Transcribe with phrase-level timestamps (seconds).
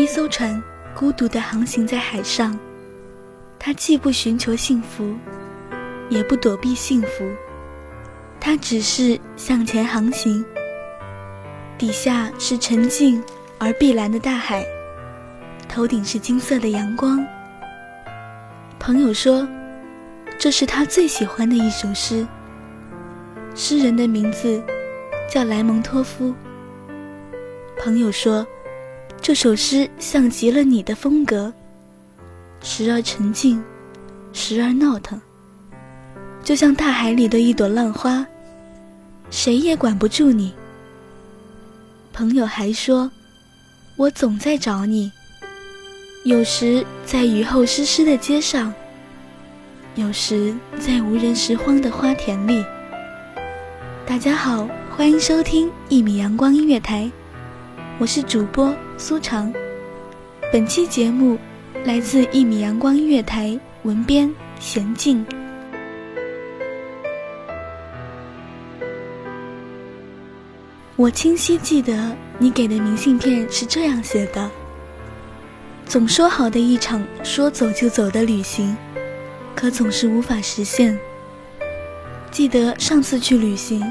[0.00, 0.60] 一艘船
[0.94, 2.58] 孤独地航行在海上，
[3.58, 5.14] 它既不寻求幸福，
[6.08, 7.30] 也不躲避幸福，
[8.40, 10.42] 它只是向前航行。
[11.76, 13.22] 底下是沉静
[13.58, 14.64] 而碧蓝的大海，
[15.68, 17.22] 头顶是金色的阳光。
[18.78, 19.46] 朋友说，
[20.38, 22.26] 这是他最喜欢的一首诗。
[23.54, 24.62] 诗人的名字
[25.30, 26.34] 叫莱蒙托夫。
[27.76, 28.46] 朋友说。
[29.22, 31.52] 这首诗像极了你的风格，
[32.62, 33.62] 时而沉静，
[34.32, 35.20] 时而闹腾，
[36.42, 38.26] 就像大海里的一朵浪花，
[39.30, 40.54] 谁也管不住你。
[42.14, 43.10] 朋友还说，
[43.96, 45.12] 我总在找你，
[46.24, 48.72] 有时在雨后湿湿的街上，
[49.96, 52.64] 有时在无人拾荒的花田里。
[54.06, 54.66] 大家好，
[54.96, 57.10] 欢迎收听一米阳光音乐台。
[57.98, 59.50] 我是主播苏长，
[60.52, 61.38] 本期节目
[61.86, 64.30] 来自一米阳光音乐台，文编
[64.60, 65.24] 娴静。
[70.96, 74.50] 我清晰记得你给的明信片是这样写的：
[75.86, 78.76] 总说好的一场说走就走的旅行，
[79.56, 80.96] 可总是无法实现。
[82.30, 83.82] 记得上次去旅行，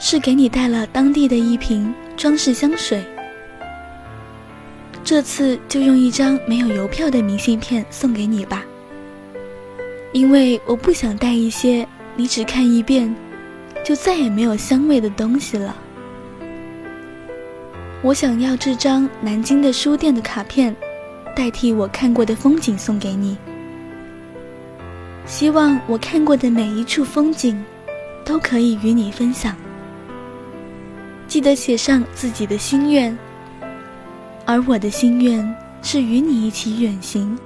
[0.00, 1.94] 是给你带了当地的一瓶。
[2.16, 3.04] 装饰香水，
[5.04, 8.64] 这次就用一张没有邮票的明信片送给你吧，
[10.12, 13.14] 因为我不想带一些你只看一遍
[13.84, 15.76] 就再也没有香味的东西了。
[18.00, 20.74] 我想要这张南京的书店的卡片，
[21.36, 23.36] 代替我看过的风景送给你。
[25.26, 27.62] 希望我看过的每一处风景，
[28.24, 29.54] 都可以与你分享。
[31.28, 33.16] 记得写上自己的心愿，
[34.46, 37.38] 而我的心愿是与你一起远行。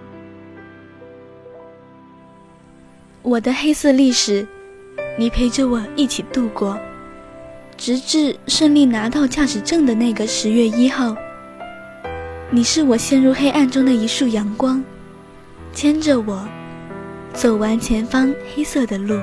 [3.23, 4.47] 我的黑色历史，
[5.19, 6.79] 你陪着我一起度过，
[7.77, 11.15] 直至顺利拿到驾驶证的那个十月一号。
[12.51, 14.83] 你是我陷入黑暗中的一束阳光，
[15.75, 16.49] 牵着我
[17.35, 19.21] 走完前方黑色的路。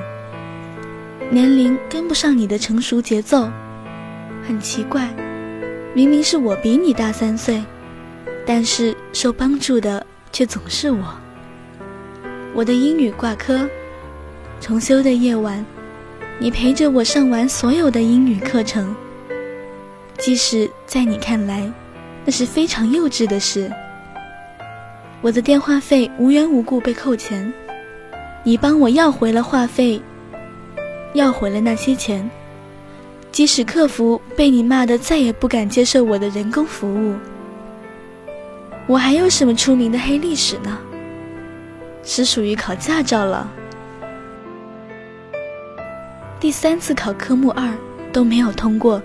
[1.28, 3.50] 年龄跟不上你的成熟节奏。
[4.46, 5.12] 很奇怪，
[5.96, 7.64] 明明是我比你大三岁，
[8.44, 11.02] 但是受帮助的却总是我。
[12.54, 13.66] 我的英语挂科，
[14.60, 15.64] 重修的夜晚，
[16.38, 18.94] 你陪着我上完所有的英语课程。
[20.18, 21.66] 即使在你看来，
[22.26, 23.72] 那是非常幼稚的事。
[25.22, 27.50] 我的电话费无缘无故被扣钱，
[28.44, 29.98] 你帮我要回了话费，
[31.14, 32.30] 要回了那些钱。
[33.36, 37.14] 即使客服被你骂的再也不敢接受我的人工服务，
[38.86, 40.78] 我还有什么出名的黑历史呢？
[42.02, 43.46] 是属于考驾照了。
[46.40, 47.70] 第三次考科目二
[48.10, 49.02] 都没有通过，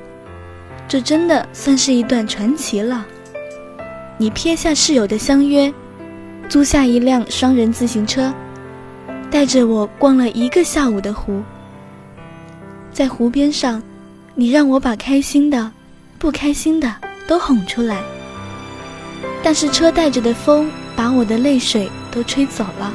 [0.87, 3.05] 这真的算是一段传奇了。
[4.17, 5.73] 你撇下室友的相约，
[6.47, 8.33] 租下一辆双人自行车，
[9.29, 11.41] 带着我逛了一个下午的湖，
[12.93, 13.83] 在湖边上。
[14.41, 15.71] 你让我把开心的、
[16.17, 16.91] 不开心的
[17.27, 18.01] 都哄出来，
[19.43, 22.91] 但是车带着的风把我的泪水都吹走了。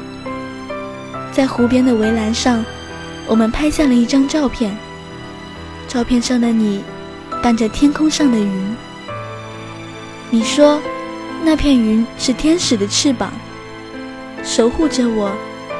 [1.31, 2.65] 在湖边的围栏上，
[3.29, 4.77] 我们拍下了一张照片。
[5.87, 6.83] 照片上的你，
[7.41, 8.77] 伴着天空上的云。
[10.31, 10.81] 你说，
[11.45, 13.33] 那片云是天使的翅膀，
[14.43, 15.31] 守护着我，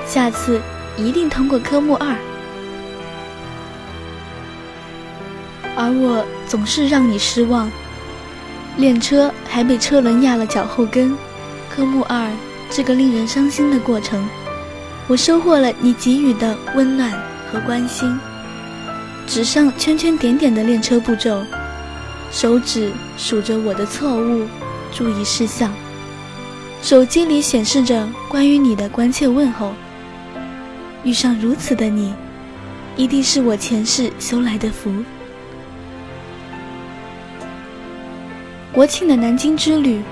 [0.07, 0.63] 下次
[0.97, 2.17] 一定通过科目二。
[5.77, 7.71] 而我总是让你失望，
[8.79, 11.15] 练车还被车轮压了脚后跟。
[11.69, 12.31] 科目二
[12.71, 14.27] 这个令人伤心的过程，
[15.07, 17.13] 我收获了你给予的温暖
[17.53, 18.19] 和关心。
[19.27, 21.43] 纸上圈圈点点的练车步骤，
[22.31, 24.47] 手指数着我的错误、
[24.95, 25.71] 注意事项，
[26.81, 29.75] 手机里显示着关于你的关切问候。
[31.05, 32.15] 遇上如此的你，
[32.97, 34.91] 一定是我前世修来的福。
[38.77, 40.03] 国庆的南京之旅，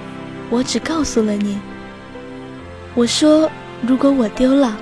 [0.49, 1.59] 我只告诉了你。
[2.95, 3.51] 我说，
[3.87, 4.75] 如果我丢了，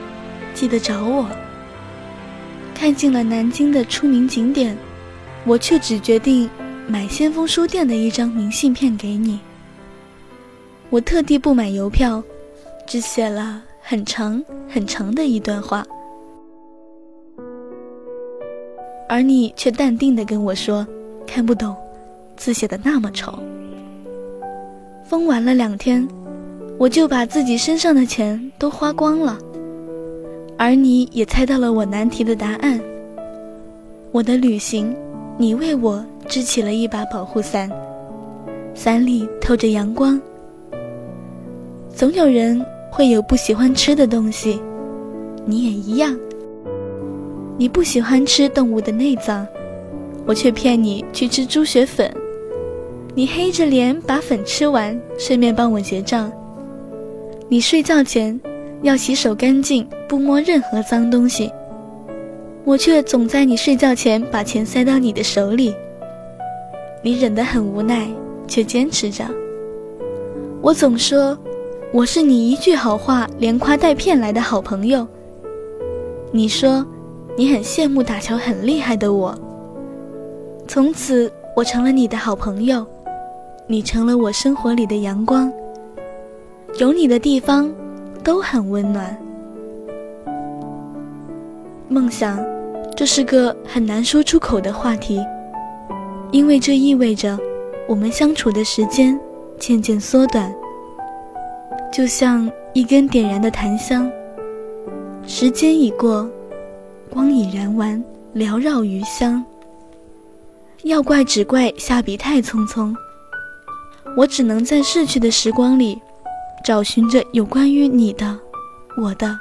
[0.54, 1.26] 记得找我。
[2.72, 4.78] 看尽了南京的出名景点，
[5.44, 6.48] 我却只决定
[6.86, 9.40] 买先锋书店的一张明信片给你。
[10.88, 12.22] 我特地不买邮票，
[12.86, 15.84] 只写了很长很长的一段话，
[19.08, 20.86] 而你却淡定地跟我说，
[21.26, 21.74] 看不懂，
[22.36, 23.36] 字写的那么丑。
[25.12, 26.08] 疯玩了两天，
[26.78, 29.36] 我就把自己身上的钱都花光了，
[30.56, 32.80] 而你也猜到了我难题的答案。
[34.10, 34.96] 我的旅行，
[35.36, 37.70] 你为我支起了一把保护伞，
[38.72, 40.18] 伞里透着阳光。
[41.94, 44.58] 总有人会有不喜欢吃的东西，
[45.44, 46.18] 你也一样。
[47.58, 49.46] 你不喜欢吃动物的内脏，
[50.24, 52.10] 我却骗你去吃猪血粉。
[53.14, 56.32] 你黑着脸把粉吃完，顺便帮我结账。
[57.46, 58.40] 你睡觉前
[58.80, 61.52] 要洗手干净，不摸任何脏东西。
[62.64, 65.74] 我却总在你睡觉前把钱塞到你的手里。
[67.02, 68.08] 你忍得很无奈，
[68.48, 69.24] 却坚持着。
[70.62, 71.36] 我总说
[71.92, 75.06] 我是你一句好话连夸带骗来的好朋友。
[76.30, 76.86] 你说
[77.36, 79.38] 你很羡慕打球很厉害的我。
[80.66, 82.86] 从此我成了你的好朋友。
[83.68, 85.50] 你成了我生活里的阳光，
[86.78, 87.72] 有你的地方
[88.24, 89.16] 都很温暖。
[91.88, 92.44] 梦想，
[92.96, 95.24] 这是个很难说出口的话题，
[96.32, 97.38] 因为这意味着
[97.86, 99.18] 我们相处的时间
[99.58, 100.52] 渐渐缩短，
[101.92, 104.10] 就像一根点燃的檀香。
[105.24, 106.28] 时间已过，
[107.08, 108.02] 光已燃完，
[108.34, 109.42] 缭绕余香。
[110.82, 112.92] 要怪只怪下笔太匆匆。
[114.16, 116.00] 我只能在逝去的时光里，
[116.64, 118.38] 找寻着有关于你的、
[119.00, 119.38] 我的、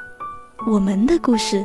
[0.66, 1.64] 我们的故事。